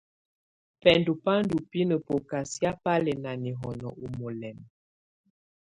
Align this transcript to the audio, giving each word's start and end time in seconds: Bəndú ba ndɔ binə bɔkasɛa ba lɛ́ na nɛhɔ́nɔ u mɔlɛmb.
Bəndú 0.81 1.11
ba 1.23 1.33
ndɔ 1.43 1.57
binə 1.69 1.95
bɔkasɛa 2.05 2.71
ba 2.83 2.93
lɛ́ 3.03 3.15
na 3.23 3.31
nɛhɔ́nɔ 3.43 3.89
u 4.05 4.07
mɔlɛmb. 4.17 4.63